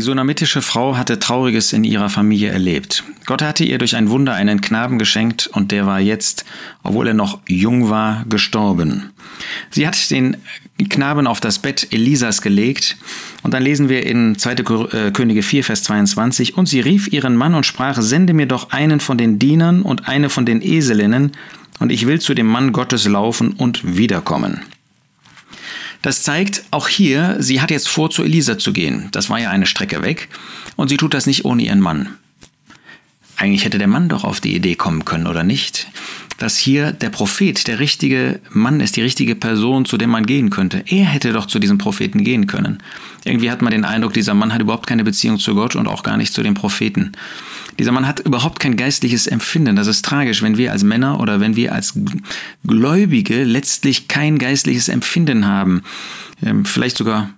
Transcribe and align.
Die 0.00 0.04
sunamitische 0.04 0.62
Frau 0.62 0.96
hatte 0.96 1.18
Trauriges 1.18 1.74
in 1.74 1.84
ihrer 1.84 2.08
Familie 2.08 2.48
erlebt. 2.48 3.04
Gott 3.26 3.42
hatte 3.42 3.64
ihr 3.64 3.76
durch 3.76 3.96
ein 3.96 4.08
Wunder 4.08 4.32
einen 4.32 4.62
Knaben 4.62 4.98
geschenkt 4.98 5.46
und 5.46 5.72
der 5.72 5.84
war 5.84 6.00
jetzt, 6.00 6.46
obwohl 6.82 7.08
er 7.08 7.12
noch 7.12 7.40
jung 7.46 7.90
war, 7.90 8.24
gestorben. 8.26 9.10
Sie 9.70 9.86
hat 9.86 10.10
den 10.10 10.38
Knaben 10.88 11.26
auf 11.26 11.40
das 11.40 11.58
Bett 11.58 11.88
Elisas 11.90 12.40
gelegt 12.40 12.96
und 13.42 13.52
dann 13.52 13.62
lesen 13.62 13.90
wir 13.90 14.06
in 14.06 14.38
2. 14.38 14.52
Äh, 14.52 15.10
Könige 15.12 15.42
4, 15.42 15.64
Vers 15.64 15.82
22, 15.82 16.56
und 16.56 16.66
sie 16.66 16.80
rief 16.80 17.12
ihren 17.12 17.36
Mann 17.36 17.54
und 17.54 17.66
sprach, 17.66 18.00
sende 18.00 18.32
mir 18.32 18.46
doch 18.46 18.70
einen 18.70 19.00
von 19.00 19.18
den 19.18 19.38
Dienern 19.38 19.82
und 19.82 20.08
eine 20.08 20.30
von 20.30 20.46
den 20.46 20.62
Eselinnen, 20.62 21.32
und 21.78 21.92
ich 21.92 22.06
will 22.06 22.22
zu 22.22 22.32
dem 22.32 22.46
Mann 22.46 22.72
Gottes 22.72 23.06
laufen 23.06 23.52
und 23.52 23.98
wiederkommen. 23.98 24.62
Das 26.02 26.22
zeigt 26.22 26.64
auch 26.70 26.88
hier, 26.88 27.36
sie 27.40 27.60
hat 27.60 27.70
jetzt 27.70 27.88
vor, 27.88 28.10
zu 28.10 28.22
Elisa 28.22 28.58
zu 28.58 28.72
gehen. 28.72 29.08
Das 29.12 29.28
war 29.28 29.38
ja 29.38 29.50
eine 29.50 29.66
Strecke 29.66 30.02
weg. 30.02 30.28
Und 30.76 30.88
sie 30.88 30.96
tut 30.96 31.12
das 31.12 31.26
nicht 31.26 31.44
ohne 31.44 31.62
ihren 31.62 31.80
Mann. 31.80 32.16
Eigentlich 33.40 33.64
hätte 33.64 33.78
der 33.78 33.88
Mann 33.88 34.10
doch 34.10 34.24
auf 34.24 34.42
die 34.42 34.54
Idee 34.54 34.74
kommen 34.74 35.06
können, 35.06 35.26
oder 35.26 35.44
nicht? 35.44 35.86
Dass 36.36 36.58
hier 36.58 36.92
der 36.92 37.08
Prophet 37.08 37.66
der 37.68 37.78
richtige 37.78 38.38
Mann 38.50 38.80
ist, 38.80 38.96
die 38.96 39.00
richtige 39.00 39.34
Person, 39.34 39.86
zu 39.86 39.96
dem 39.96 40.10
man 40.10 40.26
gehen 40.26 40.50
könnte. 40.50 40.84
Er 40.86 41.06
hätte 41.06 41.32
doch 41.32 41.46
zu 41.46 41.58
diesem 41.58 41.78
Propheten 41.78 42.22
gehen 42.22 42.46
können. 42.46 42.82
Irgendwie 43.24 43.50
hat 43.50 43.62
man 43.62 43.70
den 43.70 43.86
Eindruck, 43.86 44.12
dieser 44.12 44.34
Mann 44.34 44.52
hat 44.52 44.60
überhaupt 44.60 44.86
keine 44.86 45.04
Beziehung 45.04 45.38
zu 45.38 45.54
Gott 45.54 45.74
und 45.74 45.88
auch 45.88 46.02
gar 46.02 46.18
nicht 46.18 46.34
zu 46.34 46.42
dem 46.42 46.52
Propheten. 46.52 47.12
Dieser 47.78 47.92
Mann 47.92 48.06
hat 48.06 48.20
überhaupt 48.20 48.60
kein 48.60 48.76
geistliches 48.76 49.26
Empfinden. 49.26 49.74
Das 49.74 49.86
ist 49.86 50.04
tragisch, 50.04 50.42
wenn 50.42 50.58
wir 50.58 50.70
als 50.70 50.82
Männer 50.82 51.18
oder 51.18 51.40
wenn 51.40 51.56
wir 51.56 51.72
als 51.72 51.94
Gläubige 52.66 53.44
letztlich 53.44 54.06
kein 54.06 54.36
geistliches 54.38 54.90
Empfinden 54.90 55.46
haben. 55.46 55.80
Ähm, 56.44 56.66
vielleicht 56.66 56.98
sogar 56.98 57.30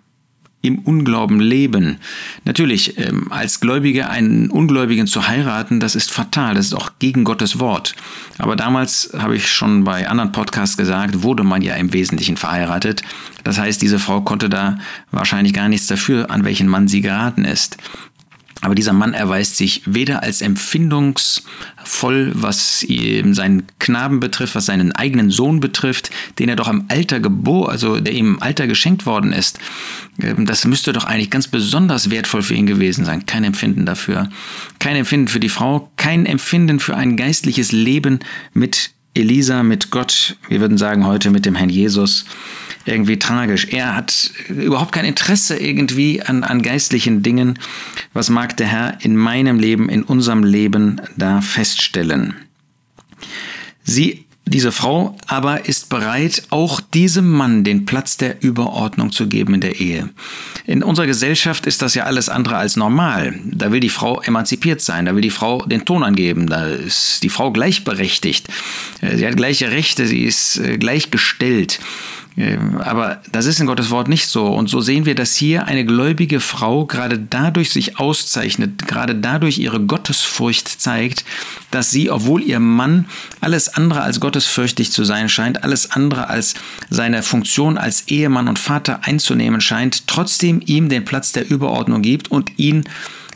im 0.63 0.79
Unglauben 0.79 1.41
leben. 1.41 1.99
Natürlich, 2.45 2.97
ähm, 2.99 3.31
als 3.31 3.61
Gläubige 3.61 4.09
einen 4.09 4.49
Ungläubigen 4.49 5.09
zu 5.09 5.27
heiraten, 5.27 5.81
das 5.81 5.97
ist 5.97 6.13
fatal, 6.13 6.55
das 6.55 6.67
ist 6.67 6.75
auch 6.75 6.93
gegen 7.01 7.25
Gottes 7.25 7.59
Wort. 7.59 7.95
Aber 8.39 8.55
damals, 8.55 9.11
habe 9.19 9.37
ich 9.37 9.51
schon 9.51 9.85
bei 9.85 10.09
anderen 10.09 10.33
Podcasts 10.33 10.77
gesagt, 10.77 11.23
wurde 11.23 11.43
man 11.43 11.63
ja 11.63 11.75
im 11.75 11.93
Wesentlichen 11.93 12.37
verheiratet. 12.37 13.03
Das 13.43 13.59
heißt, 13.59 13.83
diese 13.83 13.99
Frau 13.99 14.21
konnte 14.21 14.49
da 14.49 14.79
wahrscheinlich 15.11 15.53
gar 15.53 15.69
nichts 15.69 15.89
dafür, 15.89 16.31
an 16.31 16.45
welchen 16.45 16.69
Mann 16.69 16.87
sie 16.87 17.01
geraten 17.01 17.45
ist. 17.45 17.77
Aber 18.63 18.77
dieser 18.77 18.93
Mann 18.93 19.13
erweist 19.13 19.57
sich 19.57 19.83
weder 19.87 20.23
als 20.23 20.41
empfindungsvoll, 20.41 22.31
was 22.33 22.87
seinen 23.33 23.65
Knaben 23.81 24.21
betrifft, 24.21 24.55
was 24.55 24.67
seinen 24.67 24.93
eigenen 24.93 25.31
Sohn 25.31 25.59
betrifft, 25.59 26.11
den 26.39 26.49
er 26.49 26.55
doch 26.55 26.69
im 26.69 26.85
Alter 26.87 27.19
geboren, 27.19 27.71
also 27.71 27.99
der 27.99 28.15
ihm 28.15 28.35
im 28.35 28.43
Alter 28.43 28.69
geschenkt 28.69 29.05
worden 29.05 29.33
ist. 29.33 29.59
Ähm, 30.21 30.47
das 30.47 30.65
müsste 30.65 30.93
doch 30.93 31.05
eigentlich 31.05 31.31
ganz 31.31 31.49
besonders 31.49 32.11
wertvoll 32.11 32.43
für 32.43 32.55
ihn 32.55 32.67
gewesen 32.67 33.05
sein. 33.05 33.27
Kein 33.27 33.43
Empfinden 33.43 33.85
dafür. 33.85 34.29
Kein 34.79 34.95
Empfinden 34.95 35.27
für 35.27 35.41
die 35.41 35.49
Frau, 35.49 35.91
kein 35.97 36.25
Empfinden 36.25 36.79
für 36.79 36.97
ein 36.97 37.17
geistliches 37.17 37.73
Leben 37.73 38.21
mit 38.55 38.93
Elisa, 39.15 39.63
mit 39.63 39.91
Gott. 39.91 40.37
Wir 40.49 40.61
würden 40.61 40.79
sagen 40.79 41.07
heute 41.07 41.31
mit 41.31 41.45
dem 41.45 41.55
Herrn 41.55 41.69
Jesus 41.69 42.25
irgendwie 42.87 43.19
tragisch. 43.19 43.67
Er 43.71 43.95
hat 43.95 44.31
überhaupt 44.49 44.93
kein 44.93 45.05
Interesse 45.05 45.57
irgendwie 45.57 46.23
an, 46.23 46.43
an 46.45 46.63
geistlichen 46.63 47.23
Dingen. 47.23 47.59
Was 48.15 48.31
mag 48.31 48.57
der 48.57 48.67
Herr 48.67 48.99
in 49.03 49.17
meinem 49.17 49.59
Leben, 49.59 49.89
in 49.89 50.03
unserem 50.03 50.45
Leben 50.45 51.01
da 51.17 51.43
feststellen? 51.43 52.35
Sie 53.85 54.25
diese 54.45 54.73
Frau 54.73 55.17
aber 55.29 55.67
ist 55.67 55.89
bereit, 55.89 56.43
auch 56.51 56.81
diesem 56.81 57.31
Mann 57.31 57.63
den 57.63 57.87
Platz 57.87 58.17
der 58.17 58.43
Überordnung 58.43 59.13
zu 59.13 59.29
geben 59.29 59.55
in 59.55 59.61
der 59.61 59.81
Ehe. 59.81 60.11
In 60.67 60.83
unserer 60.83 61.07
Gesellschaft 61.07 61.67
ist 61.67 61.81
das 61.81 61.95
ja 61.95 62.05
alles 62.05 62.29
andere 62.29 62.57
als 62.57 62.77
normal. 62.77 63.39
Da 63.45 63.71
will 63.71 63.81
die 63.81 63.89
Frau 63.89 64.21
emanzipiert 64.21 64.81
sein, 64.81 65.07
da 65.07 65.15
will 65.15 65.23
die 65.23 65.31
Frau 65.31 65.65
den 65.65 65.85
Ton 65.85 66.03
angeben, 66.03 66.49
da 66.49 66.67
ist 66.67 67.23
die 67.23 67.29
Frau 67.29 67.53
gleichberechtigt. 67.53 68.49
Äh, 69.01 69.17
sie 69.17 69.27
hat 69.27 69.37
gleiche 69.37 69.71
Rechte, 69.71 70.07
sie 70.07 70.25
ist 70.25 70.59
äh, 70.59 70.77
gleichgestellt. 70.77 71.79
Ähm, 72.37 72.79
aber 72.79 73.21
das 73.31 73.47
ist 73.47 73.61
in 73.61 73.67
Gottes 73.67 73.91
Wort 73.91 74.09
nicht 74.09 74.27
so. 74.27 74.47
Und 74.47 74.69
so 74.69 74.81
sehen 74.81 75.05
wir, 75.05 75.15
dass 75.15 75.37
hier 75.37 75.67
eine 75.67 75.85
gläubige 75.85 76.41
Frau 76.41 76.87
gerade 76.87 77.19
dadurch 77.19 77.71
sich 77.71 77.99
auszeichnet, 77.99 78.87
gerade 78.87 79.15
dadurch 79.15 79.59
ihre 79.59 79.81
Gottesfurcht 79.81 80.69
zeigt, 80.81 81.25
dass 81.71 81.91
sie, 81.91 82.11
obwohl 82.11 82.43
ihr 82.43 82.61
Mann 82.61 83.07
alles 83.41 83.69
andere 83.75 84.03
als 84.03 84.21
gottesfürchtig 84.21 84.93
zu 84.93 85.05
sein 85.05 85.29
scheint, 85.29 85.65
alles 85.65 85.91
andere 85.91 86.29
als 86.29 86.55
seine 86.89 87.23
Funktion 87.23 87.79
als 87.79 88.09
Ehemann 88.09 88.49
und 88.49 88.59
Vater 88.59 89.05
einzunehmen 89.05 89.61
scheint, 89.61 90.07
trotzdem 90.07 90.63
ihm 90.65 90.89
den 90.89 91.05
Platz 91.05 91.33
der 91.33 91.51
Überordnung 91.51 92.03
gibt 92.03 92.31
und 92.31 92.59
ihn 92.59 92.85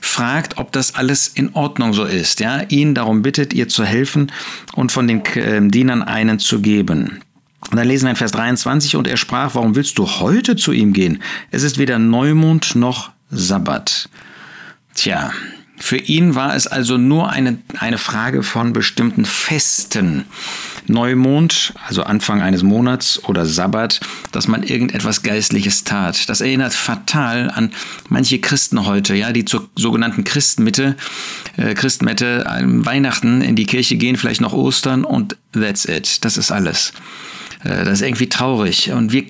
fragt, 0.01 0.59
ob 0.59 0.73
das 0.73 0.95
alles 0.95 1.29
in 1.29 1.55
Ordnung 1.55 1.93
so 1.93 2.05
ist. 2.05 2.41
Ja, 2.41 2.63
ihn 2.69 2.95
darum 2.95 3.23
bittet, 3.23 3.53
ihr 3.53 3.69
zu 3.69 3.85
helfen 3.85 4.33
und 4.75 4.93
von 4.93 5.09
den 5.09 5.25
äh, 5.35 5.61
Dienern 5.69 6.03
einen 6.03 6.39
zu 6.39 6.61
geben. 6.61 7.21
Und 7.71 7.77
dann 7.77 7.89
lesen 7.89 8.07
wir 8.07 8.11
in 8.11 8.17
Vers 8.17 8.33
23, 8.33 8.97
und 8.97 9.09
er 9.09 9.17
sprach, 9.17 9.55
warum 9.55 9.75
willst 9.75 9.99
du 9.99 10.07
heute 10.07 10.57
zu 10.57 10.73
ihm 10.73 10.93
gehen? 10.93 11.23
Es 11.51 11.63
ist 11.63 11.79
weder 11.79 11.99
Neumond 11.99 12.77
noch 12.77 13.11
Sabbat. 13.31 14.09
Tja, 14.95 15.33
für 15.79 15.99
ihn 15.99 16.35
war 16.35 16.55
es 16.55 16.67
also 16.67 16.97
nur 16.97 17.31
eine, 17.31 17.59
eine 17.79 17.99
Frage 17.99 18.43
von 18.43 18.73
bestimmten 18.73 19.25
Festen. 19.25 20.25
Neumond, 20.87 21.75
also 21.87 22.05
Anfang 22.05 22.41
eines 22.41 22.63
Monats 22.63 23.23
oder 23.25 23.45
Sabbat, 23.45 24.01
dass 24.33 24.49
man 24.49 24.63
irgendetwas 24.63 25.23
Geistliches 25.23 25.85
tat. 25.85 26.29
Das 26.29 26.41
erinnert 26.41 26.73
fatal 26.73 27.51
an 27.51 27.73
manche 28.09 28.39
Christen 28.39 28.87
heute, 28.87 29.15
ja, 29.15 29.33
die 29.33 29.45
zur 29.45 29.69
sogenannten 29.75 30.25
Christmitte, 30.25 30.97
äh, 31.57 31.75
Christmette, 31.75 32.45
Weihnachten 32.65 33.43
in 33.43 33.57
die 33.57 33.67
Kirche 33.67 33.97
gehen, 33.97 34.17
vielleicht 34.17 34.41
noch 34.41 34.53
Ostern 34.53 35.05
und 35.05 35.37
that's 35.53 35.85
it. 35.85 36.25
Das 36.25 36.37
ist 36.37 36.53
alles. 36.53 36.93
Äh, 37.67 37.85
das 37.85 38.01
ist 38.01 38.03
irgendwie 38.03 38.29
traurig. 38.29 38.93
Und 38.93 39.13
wir 39.13 39.25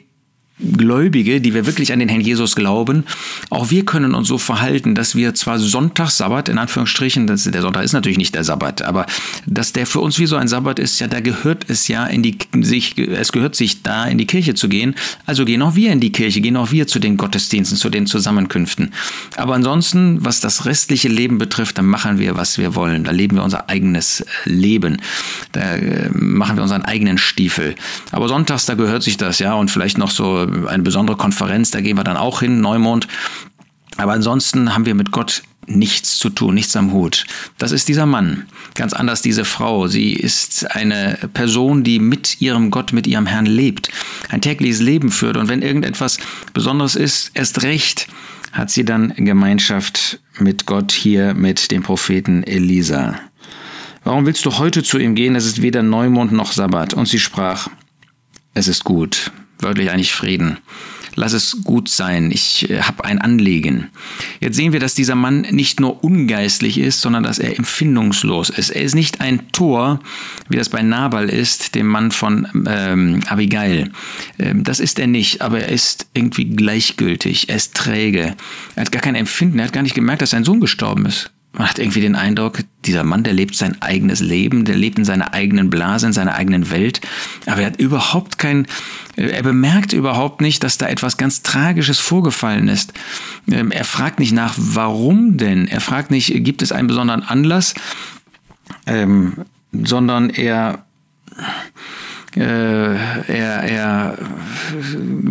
Gläubige, 0.58 1.42
die 1.42 1.52
wir 1.52 1.66
wirklich 1.66 1.92
an 1.92 1.98
den 1.98 2.08
Herrn 2.08 2.22
Jesus 2.22 2.56
glauben, 2.56 3.04
auch 3.50 3.70
wir 3.70 3.84
können 3.84 4.14
uns 4.14 4.28
so 4.28 4.38
verhalten, 4.38 4.94
dass 4.94 5.14
wir 5.14 5.34
zwar 5.34 5.58
Sonntag, 5.58 6.08
Sabbat, 6.08 6.48
in 6.48 6.56
Anführungsstrichen, 6.56 7.26
das, 7.26 7.44
der 7.44 7.60
Sonntag 7.60 7.84
ist 7.84 7.92
natürlich 7.92 8.16
nicht 8.16 8.34
der 8.34 8.42
Sabbat, 8.42 8.80
aber 8.80 9.04
dass 9.44 9.74
der 9.74 9.86
für 9.86 10.00
uns 10.00 10.18
wie 10.18 10.24
so 10.24 10.36
ein 10.36 10.48
Sabbat 10.48 10.78
ist, 10.78 10.98
ja, 10.98 11.08
da 11.08 11.20
gehört 11.20 11.66
es 11.68 11.88
ja 11.88 12.06
in 12.06 12.22
die, 12.22 12.38
sich, 12.62 12.96
es 12.96 13.32
gehört 13.32 13.54
sich 13.54 13.82
da 13.82 14.06
in 14.06 14.16
die 14.16 14.26
Kirche 14.26 14.54
zu 14.54 14.70
gehen, 14.70 14.94
also 15.26 15.44
gehen 15.44 15.60
auch 15.60 15.74
wir 15.74 15.92
in 15.92 16.00
die 16.00 16.10
Kirche, 16.10 16.40
gehen 16.40 16.56
auch 16.56 16.70
wir 16.70 16.86
zu 16.86 17.00
den 17.00 17.18
Gottesdiensten, 17.18 17.76
zu 17.76 17.90
den 17.90 18.06
Zusammenkünften. 18.06 18.94
Aber 19.36 19.54
ansonsten, 19.54 20.24
was 20.24 20.40
das 20.40 20.64
restliche 20.64 21.08
Leben 21.08 21.36
betrifft, 21.36 21.76
dann 21.76 21.86
machen 21.86 22.18
wir, 22.18 22.36
was 22.36 22.56
wir 22.56 22.74
wollen, 22.74 23.04
da 23.04 23.10
leben 23.10 23.36
wir 23.36 23.44
unser 23.44 23.68
eigenes 23.68 24.24
Leben, 24.46 25.02
da 25.52 25.74
äh, 25.74 26.08
machen 26.12 26.56
wir 26.56 26.62
unseren 26.62 26.82
eigenen 26.82 27.18
Stiefel. 27.18 27.74
Aber 28.10 28.28
sonntags, 28.28 28.64
da 28.64 28.72
gehört 28.72 29.02
sich 29.02 29.18
das, 29.18 29.38
ja, 29.38 29.52
und 29.52 29.70
vielleicht 29.70 29.98
noch 29.98 30.10
so 30.10 30.45
eine 30.66 30.82
besondere 30.82 31.16
Konferenz, 31.16 31.70
da 31.70 31.80
gehen 31.80 31.96
wir 31.96 32.04
dann 32.04 32.16
auch 32.16 32.40
hin, 32.40 32.60
Neumond. 32.60 33.08
Aber 33.96 34.12
ansonsten 34.12 34.74
haben 34.74 34.86
wir 34.86 34.94
mit 34.94 35.10
Gott 35.10 35.42
nichts 35.66 36.18
zu 36.18 36.30
tun, 36.30 36.54
nichts 36.54 36.76
am 36.76 36.92
Hut. 36.92 37.26
Das 37.58 37.72
ist 37.72 37.88
dieser 37.88 38.06
Mann. 38.06 38.46
Ganz 38.74 38.92
anders 38.92 39.22
diese 39.22 39.44
Frau. 39.44 39.88
Sie 39.88 40.12
ist 40.12 40.70
eine 40.76 41.18
Person, 41.32 41.82
die 41.82 41.98
mit 41.98 42.40
ihrem 42.40 42.70
Gott, 42.70 42.92
mit 42.92 43.06
ihrem 43.06 43.26
Herrn 43.26 43.46
lebt, 43.46 43.90
ein 44.28 44.40
tägliches 44.40 44.80
Leben 44.80 45.10
führt. 45.10 45.36
Und 45.36 45.48
wenn 45.48 45.62
irgendetwas 45.62 46.18
Besonderes 46.52 46.94
ist, 46.94 47.32
erst 47.34 47.62
recht 47.62 48.08
hat 48.52 48.70
sie 48.70 48.84
dann 48.84 49.12
Gemeinschaft 49.16 50.20
mit 50.38 50.66
Gott 50.66 50.92
hier, 50.92 51.34
mit 51.34 51.70
dem 51.70 51.82
Propheten 51.82 52.42
Elisa. 52.42 53.16
Warum 54.04 54.24
willst 54.24 54.46
du 54.46 54.58
heute 54.58 54.82
zu 54.82 54.98
ihm 54.98 55.14
gehen? 55.14 55.34
Es 55.34 55.46
ist 55.46 55.62
weder 55.62 55.82
Neumond 55.82 56.32
noch 56.32 56.52
Sabbat. 56.52 56.94
Und 56.94 57.08
sie 57.08 57.18
sprach, 57.18 57.68
es 58.54 58.68
ist 58.68 58.84
gut 58.84 59.32
wörtlich 59.58 59.90
eigentlich 59.90 60.14
Frieden. 60.14 60.58
Lass 61.18 61.32
es 61.32 61.62
gut 61.64 61.88
sein, 61.88 62.30
ich 62.30 62.68
äh, 62.68 62.82
habe 62.82 63.06
ein 63.06 63.18
Anliegen. 63.18 63.88
Jetzt 64.38 64.56
sehen 64.56 64.74
wir, 64.74 64.80
dass 64.80 64.94
dieser 64.94 65.14
Mann 65.14 65.46
nicht 65.50 65.80
nur 65.80 66.04
ungeistlich 66.04 66.78
ist, 66.78 67.00
sondern 67.00 67.22
dass 67.22 67.38
er 67.38 67.58
empfindungslos 67.58 68.50
ist. 68.50 68.68
Er 68.68 68.82
ist 68.82 68.94
nicht 68.94 69.22
ein 69.22 69.50
Tor, 69.50 70.00
wie 70.50 70.58
das 70.58 70.68
bei 70.68 70.82
Nabal 70.82 71.30
ist, 71.30 71.74
dem 71.74 71.86
Mann 71.86 72.10
von 72.10 72.46
ähm, 72.68 73.22
Abigail. 73.28 73.90
Ähm, 74.38 74.62
das 74.62 74.78
ist 74.78 74.98
er 74.98 75.06
nicht, 75.06 75.40
aber 75.40 75.60
er 75.60 75.70
ist 75.70 76.06
irgendwie 76.12 76.44
gleichgültig, 76.44 77.48
er 77.48 77.56
ist 77.56 77.74
träge. 77.74 78.36
Er 78.74 78.82
hat 78.82 78.92
gar 78.92 79.00
kein 79.00 79.14
Empfinden, 79.14 79.58
er 79.58 79.66
hat 79.66 79.72
gar 79.72 79.82
nicht 79.82 79.94
gemerkt, 79.94 80.20
dass 80.20 80.30
sein 80.30 80.44
Sohn 80.44 80.60
gestorben 80.60 81.06
ist. 81.06 81.30
Man 81.56 81.68
hat 81.68 81.78
irgendwie 81.78 82.02
den 82.02 82.16
Eindruck, 82.16 82.60
dieser 82.84 83.02
Mann, 83.02 83.24
der 83.24 83.32
lebt 83.32 83.56
sein 83.56 83.80
eigenes 83.80 84.20
Leben, 84.20 84.64
der 84.64 84.76
lebt 84.76 84.98
in 84.98 85.04
seiner 85.04 85.32
eigenen 85.32 85.70
Blase, 85.70 86.06
in 86.06 86.12
seiner 86.12 86.34
eigenen 86.34 86.70
Welt, 86.70 87.00
aber 87.46 87.62
er 87.62 87.68
hat 87.68 87.80
überhaupt 87.80 88.38
kein, 88.38 88.66
er 89.16 89.42
bemerkt 89.42 89.92
überhaupt 89.92 90.42
nicht, 90.42 90.62
dass 90.62 90.76
da 90.76 90.86
etwas 90.86 91.16
ganz 91.16 91.42
Tragisches 91.42 91.98
vorgefallen 91.98 92.68
ist. 92.68 92.92
Ähm, 93.50 93.70
er 93.70 93.84
fragt 93.84 94.18
nicht 94.18 94.32
nach, 94.32 94.54
warum 94.56 95.38
denn? 95.38 95.66
Er 95.66 95.80
fragt 95.80 96.10
nicht, 96.10 96.32
gibt 96.44 96.60
es 96.60 96.72
einen 96.72 96.88
besonderen 96.88 97.22
Anlass? 97.22 97.74
Ähm, 98.86 99.44
sondern 99.72 100.30
er 100.30 100.84
Äh, 102.36 102.40
er, 102.40 103.62
er 103.62 104.18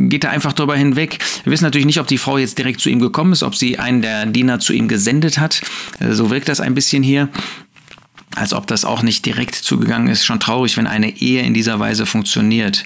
geht 0.10 0.24
da 0.24 0.30
einfach 0.30 0.54
drüber 0.54 0.75
hinweg. 0.75 1.19
Wir 1.44 1.52
wissen 1.52 1.63
natürlich 1.63 1.86
nicht, 1.86 2.00
ob 2.00 2.07
die 2.07 2.18
Frau 2.18 2.38
jetzt 2.38 2.57
direkt 2.57 2.81
zu 2.81 2.90
ihm 2.90 3.00
gekommen 3.00 3.31
ist, 3.31 3.44
ob 3.44 3.56
sie 3.56 3.78
einen 3.78 4.02
der 4.02 4.25
Diener 4.25 4.60
zu 4.60 4.74
ihm 4.74 4.88
gesendet 4.88 5.38
hat. 5.38 5.62
Äh, 6.00 6.13
so 6.13 6.30
wirkt 6.30 6.50
das 6.50 6.62
ein 6.62 6.74
bisschen 6.74 7.04
hier 7.04 7.30
als 8.36 8.54
ob 8.54 8.68
das 8.68 8.84
auch 8.84 9.02
nicht 9.02 9.25
direkt 9.25 9.56
zugegangen 9.56 10.10
ist. 10.10 10.25
Schon 10.25 10.40
traurig, 10.40 10.75
wenn 10.78 10.88
eine 10.88 11.22
Ehe 11.22 11.42
in 11.42 11.54
dieser 11.54 11.80
Weise 11.80 12.06
funktioniert. 12.06 12.86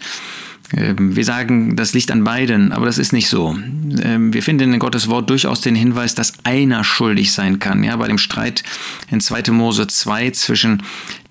Ähm, 0.76 1.16
wir 1.16 1.26
sagen, 1.26 1.76
das 1.76 1.94
liegt 1.94 2.12
an 2.12 2.24
beiden, 2.24 2.72
aber 2.72 2.86
das 2.86 2.98
ist 2.98 3.14
nicht 3.14 3.30
so. 3.30 3.58
Ähm, 4.04 4.34
wir 4.34 4.44
finden 4.44 4.74
in 4.74 4.80
Gottes 4.80 5.08
Wort 5.08 5.30
durchaus 5.30 5.62
den 5.62 5.76
Hinweis, 5.76 6.16
dass 6.16 6.34
einer 6.44 6.84
schuldig 6.84 7.32
sein 7.32 7.60
kann. 7.60 7.84
Ja, 7.84 7.96
bei 7.96 8.08
dem 8.08 8.18
Streit 8.18 8.64
in 9.10 9.20
2. 9.20 9.52
Mose 9.52 9.88
2 9.88 10.32
zwischen 10.32 10.84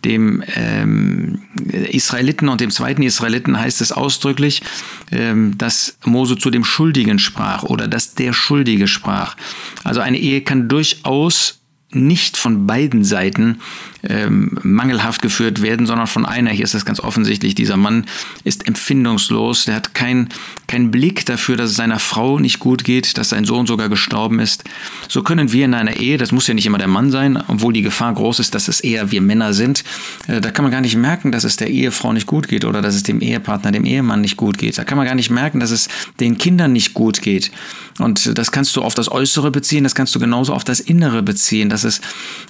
dem 0.05 0.45
ähm, 0.55 1.43
Israeliten 1.91 2.49
und 2.49 2.61
dem 2.61 2.71
zweiten 2.71 3.03
Israeliten 3.03 3.59
heißt 3.59 3.81
es 3.81 3.91
ausdrücklich, 3.91 4.63
ähm, 5.11 5.59
dass 5.59 5.99
Mose 6.05 6.37
zu 6.37 6.51
dem 6.51 6.65
Schuldigen 6.65 7.19
sprach 7.19 7.65
oder 7.65 7.89
dass 7.89 8.15
der 8.15 8.33
Schuldige 8.33 8.87
sprach. 8.87 9.37
Also 9.83 10.01
eine 10.01 10.19
Ehe 10.19 10.43
kann 10.43 10.69
durchaus 10.69 11.58
nicht 11.91 12.37
von 12.37 12.67
beiden 12.67 13.03
Seiten 13.03 13.61
ähm, 14.03 14.59
mangelhaft 14.63 15.23
geführt 15.23 15.63
werden, 15.63 15.87
sondern 15.87 16.07
von 16.07 16.27
einer. 16.27 16.51
Hier 16.51 16.65
ist 16.65 16.75
das 16.75 16.85
ganz 16.85 17.01
offensichtlich. 17.01 17.55
Dieser 17.55 17.79
Mann 17.79 18.05
ist 18.45 18.69
empfindungslos. 18.69 19.65
Der 19.65 19.77
hat 19.77 19.95
keinen 19.95 20.29
kein 20.69 20.91
Blick 20.91 21.25
dafür, 21.25 21.57
dass 21.57 21.71
es 21.71 21.77
seiner 21.77 21.99
Frau 21.99 22.39
nicht 22.39 22.59
gut 22.59 22.85
geht, 22.85 23.17
dass 23.17 23.31
sein 23.31 23.45
Sohn 23.45 23.67
sogar 23.67 23.89
gestorben 23.89 24.39
ist. 24.39 24.65
So 25.09 25.23
können 25.23 25.51
wir 25.53 25.65
in 25.65 25.73
einer 25.73 25.97
Ehe, 25.97 26.19
das 26.19 26.31
muss 26.31 26.47
ja 26.47 26.55
nicht 26.55 26.67
immer 26.67 26.79
der 26.79 26.89
Mann 26.89 27.11
sein, 27.11 27.43
obwohl 27.49 27.73
die 27.73 27.83
Gefahr 27.83 28.13
groß 28.13 28.39
ist, 28.39 28.55
dass 28.55 28.69
es 28.69 28.81
eher 28.81 29.11
wir 29.11 29.23
Männer 29.23 29.55
sind. 29.55 29.83
Äh, 30.27 30.43
da 30.43 30.51
kann 30.51 30.65
man 30.65 30.71
gar 30.71 30.83
nicht 30.83 30.97
merken, 30.97 31.33
dass 31.33 31.45
es 31.45 31.57
der 31.57 31.69
Ehefrau 31.69 32.13
nicht 32.13 32.27
gut 32.27 32.49
geht 32.49 32.67
oder 32.67 32.83
dass 32.83 32.95
es 32.95 33.03
dem 33.03 33.21
Ehepartner, 33.21 33.73
dem 33.73 33.87
Ehemann 33.87 34.21
nicht 34.21 34.37
gut 34.37 34.59
geht. 34.59 34.77
Da 34.77 34.85
kann 34.85 34.99
man 34.99 35.07
gar 35.07 35.15
nicht 35.15 35.31
merken, 35.31 35.59
dass 35.59 35.71
es 35.71 35.89
den 36.21 36.37
Kindern 36.37 36.73
nicht 36.73 36.93
gut 36.93 37.23
geht. 37.23 37.51
Und 37.99 38.39
das 38.39 38.53
kannst 38.53 38.77
du 38.77 38.83
auf 38.83 38.95
das 38.95 39.11
Äußere 39.11 39.51
beziehen, 39.51 39.83
das 39.83 39.95
kannst 39.95 40.15
du 40.15 40.21
genauso 40.21 40.53
auf 40.53 40.65
das 40.65 40.79
Innere 40.81 41.23
beziehen, 41.23 41.69
dass 41.85 41.85
es 41.85 42.01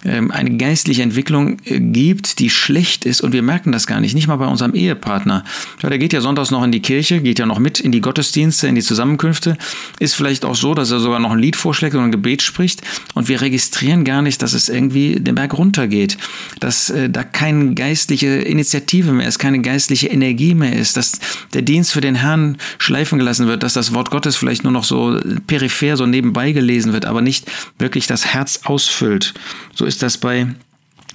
ähm, 0.05 0.31
eine 0.31 0.57
geistliche 0.57 1.03
Entwicklung 1.03 1.59
äh, 1.65 1.81
gibt, 1.81 2.39
die 2.39 2.51
schlecht 2.51 3.05
ist. 3.05 3.21
Und 3.21 3.33
wir 3.33 3.43
merken 3.43 3.73
das 3.73 3.87
gar 3.87 4.01
nicht, 4.01 4.15
nicht 4.15 4.29
mal 4.29 4.37
bei 4.37 4.47
unserem 4.47 4.75
Ehepartner. 4.75 5.45
Ja, 5.83 5.89
der 5.89 5.99
geht 5.99 6.13
ja 6.13 6.21
sonntags 6.21 6.51
noch 6.51 6.63
in 6.65 6.73
die 6.73 6.81
Kirche, 6.81 7.21
geht 7.21 7.39
ja 7.39 7.47
noch 7.47 7.59
mit 7.59 7.81
in 7.81 7.93
die 7.93 8.01
Gottesdienste, 8.01 8.69
in 8.69 8.75
die 8.75 8.83
Zusammenkünfte, 8.83 9.57
ist 9.99 10.15
vielleicht 10.15 10.45
auch 10.45 10.55
so, 10.55 10.75
dass 10.75 10.91
er 10.91 11.01
sogar 11.01 11.19
noch 11.19 11.33
ein 11.33 11.39
Lied 11.39 11.57
vorschlägt 11.57 11.95
und 11.95 12.03
ein 12.03 12.13
Gebet 12.13 12.43
spricht. 12.43 12.83
Und 13.15 13.29
wir 13.29 13.41
registrieren 13.41 14.05
gar 14.05 14.23
nicht, 14.23 14.41
dass 14.43 14.53
es 14.53 14.69
irgendwie 14.69 15.17
den 15.17 15.35
Berg 15.35 15.57
runtergeht, 15.57 16.17
dass 16.61 16.91
äh, 16.91 17.11
da 17.11 17.25
keine 17.25 17.75
geistliche 17.75 18.29
Initiative 18.29 19.13
mehr 19.13 19.29
ist, 19.29 19.39
keine 19.39 19.61
geistliche 19.61 20.09
Energie 20.09 20.55
mehr 20.55 20.75
ist, 20.75 20.97
dass 20.97 21.19
der 21.53 21.63
Dienst 21.63 21.93
für 21.93 22.01
den 22.01 22.15
Herrn 22.15 22.57
schleifen 22.79 23.19
gelassen 23.19 23.47
wird, 23.47 23.63
dass 23.63 23.73
das 23.73 23.93
Wort 23.93 24.11
Gottes 24.11 24.37
vielleicht 24.37 24.65
nur 24.65 24.73
noch 24.73 24.85
so 24.85 25.19
peripher 25.47 25.97
so 25.97 26.07
nebenbei 26.07 26.53
gelesen 26.53 26.93
wird, 26.93 27.05
aber 27.05 27.21
nicht 27.21 27.51
wirklich 27.79 28.07
das 28.07 28.27
Herz 28.27 28.61
ausfüllt. 28.65 29.18
So 29.75 29.85
ist 29.85 30.03
das 30.03 30.19
bei 30.19 30.47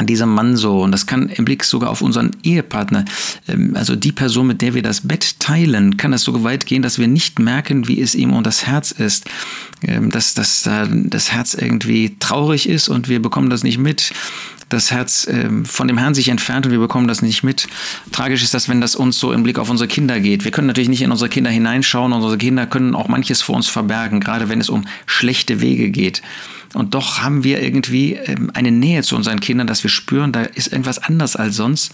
diesem 0.05 0.29
Mann 0.29 0.55
so. 0.55 0.81
Und 0.81 0.91
das 0.91 1.07
kann 1.07 1.29
im 1.29 1.45
Blick 1.45 1.63
sogar 1.63 1.89
auf 1.89 2.01
unseren 2.01 2.31
Ehepartner, 2.43 3.05
ähm, 3.47 3.75
also 3.75 3.95
die 3.95 4.11
Person, 4.11 4.47
mit 4.47 4.61
der 4.61 4.73
wir 4.73 4.81
das 4.81 5.01
Bett 5.01 5.39
teilen, 5.39 5.97
kann 5.97 6.11
das 6.11 6.23
so 6.23 6.43
weit 6.43 6.65
gehen, 6.65 6.81
dass 6.81 6.99
wir 6.99 7.07
nicht 7.07 7.39
merken, 7.39 7.87
wie 7.87 8.01
es 8.01 8.15
ihm 8.15 8.33
um 8.33 8.43
das 8.43 8.65
Herz 8.65 8.91
ist. 8.91 9.25
Ähm, 9.81 10.11
dass, 10.11 10.33
dass 10.33 10.63
das 10.63 11.31
Herz 11.31 11.53
irgendwie 11.55 12.15
traurig 12.19 12.69
ist 12.69 12.87
und 12.87 13.09
wir 13.09 13.21
bekommen 13.21 13.49
das 13.49 13.63
nicht 13.63 13.77
mit 13.77 14.13
das 14.69 14.91
Herz 14.91 15.27
ähm, 15.29 15.65
von 15.65 15.87
dem 15.87 15.97
Herrn 15.97 16.13
sich 16.13 16.29
entfernt 16.29 16.65
und 16.65 16.71
wir 16.71 16.79
bekommen 16.79 17.07
das 17.07 17.21
nicht 17.21 17.43
mit. 17.43 17.67
Tragisch 18.11 18.43
ist 18.43 18.53
das, 18.53 18.67
wenn 18.67 18.81
das 18.81 18.95
uns 18.95 19.19
so 19.19 19.31
im 19.31 19.43
Blick 19.43 19.59
auf 19.59 19.69
unsere 19.69 19.87
Kinder 19.87 20.19
geht. 20.19 20.43
Wir 20.43 20.51
können 20.51 20.67
natürlich 20.67 20.89
nicht 20.89 21.01
in 21.01 21.11
unsere 21.11 21.29
Kinder 21.29 21.51
hineinschauen. 21.51 22.11
Unsere 22.11 22.37
Kinder 22.37 22.65
können 22.65 22.95
auch 22.95 23.07
manches 23.07 23.41
vor 23.41 23.55
uns 23.55 23.67
verbergen, 23.67 24.19
gerade 24.19 24.49
wenn 24.49 24.59
es 24.59 24.69
um 24.69 24.85
schlechte 25.05 25.61
Wege 25.61 25.89
geht. 25.89 26.21
Und 26.73 26.95
doch 26.95 27.21
haben 27.21 27.43
wir 27.43 27.61
irgendwie 27.61 28.19
eine 28.53 28.71
Nähe 28.71 29.03
zu 29.03 29.15
unseren 29.15 29.39
Kindern, 29.39 29.67
dass 29.67 29.83
wir 29.83 29.89
spüren, 29.93 30.31
da 30.31 30.41
ist 30.41 30.71
irgendwas 30.71 30.99
anders 30.99 31.35
als 31.35 31.55
sonst. 31.55 31.91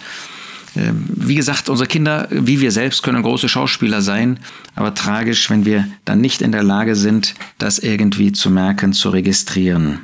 Ähm, 0.75 1.05
wie 1.07 1.35
gesagt, 1.35 1.69
unsere 1.69 1.87
Kinder, 1.87 2.27
wie 2.31 2.61
wir 2.61 2.71
selbst, 2.71 3.03
können 3.03 3.23
große 3.23 3.49
Schauspieler 3.49 4.01
sein, 4.01 4.39
aber 4.75 4.93
tragisch, 4.93 5.49
wenn 5.49 5.65
wir 5.65 5.87
dann 6.05 6.21
nicht 6.21 6.41
in 6.41 6.51
der 6.51 6.63
Lage 6.63 6.95
sind, 6.95 7.35
das 7.57 7.79
irgendwie 7.79 8.31
zu 8.31 8.49
merken, 8.49 8.93
zu 8.93 9.09
registrieren. 9.09 9.99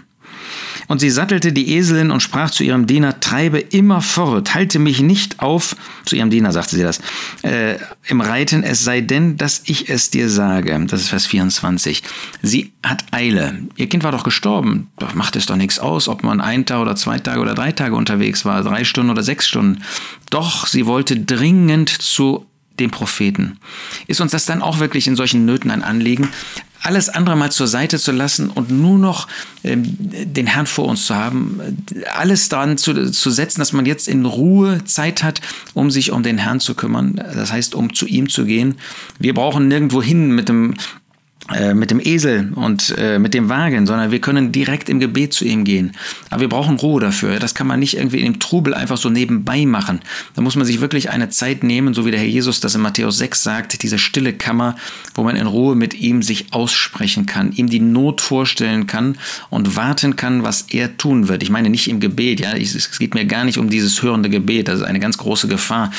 Und 0.88 1.00
sie 1.00 1.10
sattelte 1.10 1.52
die 1.52 1.76
Eselin 1.76 2.12
und 2.12 2.22
sprach 2.22 2.52
zu 2.52 2.64
ihrem 2.64 2.86
Diener, 2.86 3.15
treibe 3.36 3.60
immer 3.60 4.02
fort, 4.02 4.56
halte 4.56 4.80
mich 4.80 5.02
nicht 5.02 5.42
auf, 5.42 5.76
zu 6.06 6.16
ihrem 6.16 6.30
Diener 6.30 6.54
sagte 6.54 6.78
sie 6.78 6.84
das, 6.84 7.02
äh, 7.42 7.76
im 8.08 8.22
Reiten, 8.22 8.64
es 8.64 8.86
sei 8.86 9.02
denn, 9.02 9.36
dass 9.36 9.62
ich 9.66 9.90
es 9.90 10.10
dir 10.10 10.30
sage. 10.30 10.86
Das 10.88 11.02
ist 11.02 11.10
Vers 11.10 11.26
24. 11.26 12.02
Sie 12.42 12.72
hat 12.82 13.04
Eile. 13.12 13.60
Ihr 13.76 13.90
Kind 13.90 14.06
war 14.06 14.14
doch 14.14 14.24
gestorben. 14.24 14.88
Doch 15.00 15.16
macht 15.16 15.36
es 15.36 15.48
doch 15.48 15.58
nichts 15.58 15.80
aus, 15.80 16.08
ob 16.08 16.24
man 16.24 16.40
ein 16.40 16.66
Tag 16.66 16.80
oder 16.80 16.96
zwei 16.96 17.20
Tage 17.20 17.42
oder 17.42 17.56
drei 17.56 17.74
Tage 17.74 17.96
unterwegs 17.96 18.46
war, 18.46 18.64
drei 18.64 18.86
Stunden 18.86 19.12
oder 19.12 19.24
sechs 19.24 19.48
Stunden. 19.48 19.84
Doch 20.30 20.66
sie 20.66 20.86
wollte 20.86 21.20
dringend 21.20 21.90
zu 21.90 22.46
dem 22.80 22.92
Propheten. 22.92 23.60
Ist 24.08 24.22
uns 24.22 24.32
das 24.32 24.46
dann 24.46 24.62
auch 24.62 24.80
wirklich 24.80 25.08
in 25.08 25.18
solchen 25.18 25.46
Nöten 25.46 25.72
ein 25.72 25.84
Anliegen, 25.84 26.30
alles 26.86 27.10
andere 27.10 27.36
mal 27.36 27.52
zur 27.52 27.68
Seite 27.68 27.98
zu 27.98 28.12
lassen 28.12 28.50
und 28.50 28.70
nur 28.70 28.98
noch 28.98 29.28
ähm, 29.64 29.84
den 29.98 30.48
Herrn 30.48 30.68
vor 30.68 30.86
uns 30.86 31.08
zu 31.08 31.16
haben, 31.16 31.60
alles 32.14 32.50
daran 32.50 32.78
zu, 32.78 33.12
zu 33.12 33.32
setzen, 33.32 33.60
dass 33.60 33.74
man 33.74 33.86
jetzt 33.86 34.08
in 34.08 34.26
Ruhe 34.26 34.84
Zeit 34.86 35.24
hat, 35.24 35.42
um 35.74 35.90
sich 35.90 36.12
um 36.12 36.24
den 36.24 36.38
Herrn 36.38 36.60
zu 36.60 36.76
kümmern, 36.76 37.16
das 37.16 37.52
heißt, 37.52 37.76
um 37.76 37.94
zu 37.94 38.06
ihm 38.06 38.30
zu 38.30 38.46
gehen. 38.46 38.76
Wir 39.20 39.34
brauchen 39.34 39.68
nirgendwo 39.68 40.02
hin 40.02 40.32
mit 40.32 40.48
dem 40.48 40.76
mit 41.76 41.92
dem 41.92 42.00
Esel 42.04 42.52
und 42.56 42.96
äh, 42.98 43.20
mit 43.20 43.36
dem 43.36 43.50
Wagen, 43.50 43.86
sondern 43.86 44.10
wir 44.10 44.20
können 44.20 44.52
direkt 44.52 44.90
im 44.90 45.00
Gebet 45.00 45.32
zu 45.32 45.46
ihm 45.46 45.64
gehen. 45.64 45.92
Aber 46.32 46.42
wir 46.42 46.50
brauchen 46.50 46.78
Ruhe 46.78 47.00
dafür. 47.00 47.38
Das 47.38 47.54
kann 47.54 47.68
man 47.68 47.80
nicht 47.80 47.98
irgendwie 47.98 48.18
in 48.18 48.34
dem 48.34 48.40
Trubel 48.40 48.74
einfach 48.74 48.98
so 48.98 49.10
nebenbei 49.10 49.66
machen. 49.68 50.02
Da 50.34 50.42
muss 50.42 50.56
man 50.56 50.66
sich 50.66 50.82
wirklich 50.82 51.12
eine 51.12 51.30
Zeit 51.30 51.64
nehmen, 51.64 51.94
so 51.94 52.06
wie 52.06 52.12
der 52.12 52.20
Herr 52.20 52.28
Jesus 52.28 52.62
das 52.62 52.74
in 52.74 52.82
Matthäus 52.82 53.20
6 53.20 53.44
sagt, 53.44 53.84
diese 53.84 54.00
stille 54.00 54.34
Kammer, 54.34 54.76
wo 55.14 55.24
man 55.24 55.36
in 55.36 55.46
Ruhe 55.46 55.76
mit 55.76 55.94
ihm 55.94 56.24
sich 56.24 56.52
aussprechen 56.52 57.28
kann, 57.28 57.52
ihm 57.52 57.70
die 57.70 57.80
Not 57.80 58.22
vorstellen 58.22 58.88
kann 58.88 59.16
und 59.52 59.76
warten 59.76 60.16
kann, 60.16 60.42
was 60.42 60.64
er 60.70 60.98
tun 60.98 61.28
wird. 61.28 61.44
Ich 61.44 61.52
meine 61.52 61.70
nicht 61.70 61.88
im 61.88 62.00
Gebet, 62.00 62.40
ja, 62.40 62.54
es 62.54 62.98
geht 62.98 63.14
mir 63.14 63.26
gar 63.26 63.46
nicht 63.46 63.60
um 63.60 63.70
dieses 63.70 64.02
hörende 64.02 64.32
Gebet. 64.32 64.68
Das 64.68 64.80
ist 64.80 64.86
eine 64.86 65.00
ganz 65.00 65.20
große 65.20 65.48
Gefahr. 65.48 65.92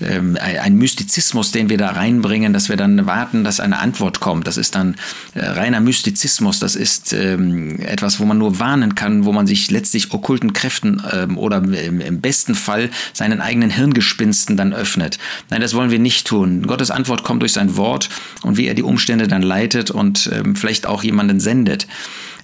Ähm, 0.00 0.38
ein 0.40 0.76
Mystizismus, 0.76 1.50
den 1.50 1.68
wir 1.68 1.78
da 1.78 1.90
reinbringen, 1.90 2.52
dass 2.52 2.68
wir 2.68 2.76
dann 2.76 3.04
warten, 3.06 3.42
dass 3.42 3.58
eine 3.58 3.80
Antwort 3.80 4.20
kommt. 4.20 4.46
Das 4.46 4.56
ist 4.56 4.76
dann 4.76 4.91
äh, 5.34 5.44
reiner 5.44 5.80
Mystizismus. 5.80 6.58
Das 6.58 6.76
ist 6.76 7.12
ähm, 7.12 7.80
etwas, 7.80 8.20
wo 8.20 8.24
man 8.24 8.38
nur 8.38 8.58
warnen 8.58 8.94
kann, 8.94 9.24
wo 9.24 9.32
man 9.32 9.46
sich 9.46 9.70
letztlich 9.70 10.12
okkulten 10.12 10.52
Kräften 10.52 11.02
ähm, 11.12 11.38
oder 11.38 11.58
im, 11.58 12.00
im, 12.00 12.20
besten 12.20 12.54
Fall 12.54 12.90
seinen 13.12 13.40
eigenen 13.40 13.70
Hirngespinsten 13.70 14.56
dann 14.56 14.72
öffnet. 14.72 15.18
Nein, 15.50 15.60
das 15.60 15.74
wollen 15.74 15.90
wir 15.90 15.98
nicht 15.98 16.26
tun. 16.26 16.66
Gottes 16.66 16.90
Antwort 16.90 17.24
kommt 17.24 17.42
durch 17.42 17.52
sein 17.52 17.76
Wort 17.76 18.08
und 18.42 18.56
wie 18.56 18.66
er 18.66 18.74
die 18.74 18.82
Umstände 18.82 19.28
dann 19.28 19.42
leitet 19.42 19.90
und 19.90 20.30
ähm, 20.32 20.56
vielleicht 20.56 20.86
auch 20.86 21.02
jemanden 21.02 21.40
sendet. 21.40 21.86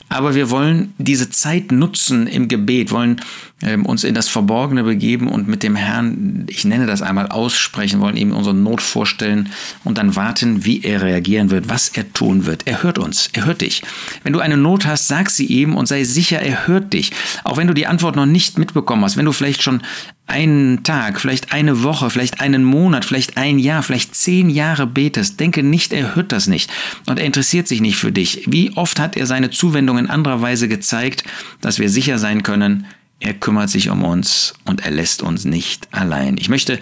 Aber 0.08 0.34
wir 0.34 0.50
wollen 0.50 0.94
diese 0.98 1.30
Zeit 1.30 1.70
nutzen 1.70 2.26
im 2.26 2.48
Gebet, 2.48 2.92
wollen 2.92 3.20
ähm, 3.62 3.84
uns 3.84 4.04
in 4.04 4.14
das 4.14 4.28
Verborgene 4.28 4.84
begeben 4.84 5.28
und 5.28 5.48
mit 5.48 5.62
dem 5.62 5.76
Herrn, 5.76 6.46
ich 6.48 6.64
nenne 6.64 6.86
das 6.86 7.02
einmal, 7.02 7.28
aussprechen, 7.28 8.00
wollen 8.00 8.16
ihm 8.16 8.32
unsere 8.32 8.54
Not 8.54 8.80
vorstellen 8.80 9.50
und 9.84 9.98
dann 9.98 10.16
warten, 10.16 10.64
wie 10.64 10.82
er 10.82 11.02
reagieren 11.02 11.50
wird, 11.50 11.68
was 11.68 11.88
er 11.88 12.10
tun 12.12 12.46
wird. 12.46 12.66
Er 12.66 12.82
hört 12.82 12.98
uns, 12.98 13.28
er 13.32 13.44
hört 13.44 13.60
dich. 13.60 13.82
Wenn 14.22 14.32
du 14.32 14.40
eine 14.40 14.56
Not 14.56 14.86
hast, 14.86 15.08
sag 15.08 15.28
sie 15.28 15.46
ihm 15.46 15.74
und 15.76 15.86
sei 15.86 16.04
sicher, 16.04 16.40
er 16.40 16.66
hört 16.66 16.92
dich. 16.92 17.12
Auch 17.44 17.56
wenn 17.56 17.66
du 17.66 17.74
die 17.74 17.86
Antwort 17.86 18.16
noch 18.16 18.26
nicht 18.26 18.58
mitbekommen 18.58 19.04
hast, 19.04 19.16
wenn 19.16 19.26
du 19.26 19.32
vielleicht 19.32 19.62
schon 19.62 19.82
einen 20.28 20.82
Tag, 20.82 21.20
vielleicht 21.20 21.52
eine 21.52 21.82
Woche, 21.82 22.10
vielleicht 22.10 22.40
einen 22.40 22.64
Monat, 22.64 23.04
vielleicht 23.04 23.36
ein 23.36 23.58
Jahr, 23.58 23.82
vielleicht 23.82 24.14
zehn 24.14 24.50
Jahre 24.50 24.86
betest, 24.86 25.40
denke 25.40 25.62
nicht, 25.62 25.92
er 25.92 26.14
hört 26.14 26.32
das 26.32 26.46
nicht 26.46 26.70
und 27.06 27.18
er 27.18 27.24
interessiert 27.24 27.66
sich 27.66 27.80
nicht 27.80 27.96
für 27.96 28.12
dich. 28.12 28.44
Wie 28.46 28.76
oft 28.76 29.00
hat 29.00 29.16
er 29.16 29.26
seine 29.26 29.50
Zuwendung 29.50 29.98
in 29.98 30.10
anderer 30.10 30.40
Weise 30.42 30.68
gezeigt, 30.68 31.24
dass 31.60 31.78
wir 31.78 31.88
sicher 31.88 32.18
sein 32.18 32.42
können, 32.42 32.86
er 33.20 33.34
kümmert 33.34 33.68
sich 33.68 33.90
um 33.90 34.04
uns 34.04 34.54
und 34.64 34.84
er 34.84 34.92
lässt 34.92 35.22
uns 35.22 35.44
nicht 35.44 35.88
allein. 35.92 36.36
Ich 36.38 36.48
möchte 36.48 36.78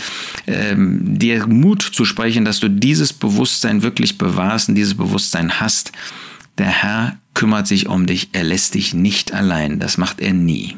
ähm, 0.47 1.19
dir 1.19 1.47
Mut 1.47 1.83
zu 1.83 2.05
sprechen, 2.05 2.45
dass 2.45 2.61
du 2.61 2.69
dieses 2.69 3.15
Bewusstsein 3.15 3.83
wirklich 3.83 4.19
bewahrst 4.19 4.69
und 4.69 4.75
dieses 4.75 4.95
Bewusstsein 4.95 5.61
hast. 5.61 5.93
Der 6.59 6.67
Herr 6.67 7.17
kümmert 7.33 7.67
sich 7.67 7.88
um 7.88 8.07
dich, 8.07 8.31
er 8.33 8.45
lässt 8.45 8.75
dich 8.75 8.93
nicht 8.93 9.33
allein. 9.33 9.79
Das 9.79 9.97
macht 9.97 10.21
er 10.21 10.35
nie. 10.35 10.76